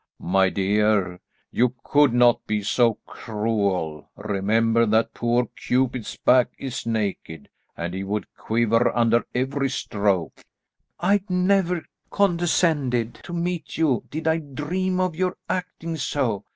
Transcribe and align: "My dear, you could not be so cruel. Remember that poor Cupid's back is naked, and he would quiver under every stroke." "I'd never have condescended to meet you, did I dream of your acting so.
"My 0.19 0.49
dear, 0.49 1.19
you 1.51 1.75
could 1.83 2.11
not 2.11 2.47
be 2.47 2.63
so 2.63 2.95
cruel. 3.05 4.09
Remember 4.15 4.87
that 4.87 5.13
poor 5.13 5.47
Cupid's 5.55 6.17
back 6.17 6.47
is 6.57 6.87
naked, 6.87 7.49
and 7.77 7.93
he 7.93 8.03
would 8.03 8.25
quiver 8.35 8.91
under 8.97 9.27
every 9.35 9.69
stroke." 9.69 10.41
"I'd 10.99 11.29
never 11.29 11.75
have 11.75 11.85
condescended 12.09 13.19
to 13.21 13.33
meet 13.33 13.77
you, 13.77 14.03
did 14.09 14.27
I 14.27 14.39
dream 14.39 14.99
of 14.99 15.15
your 15.15 15.37
acting 15.47 15.95
so. 15.97 16.45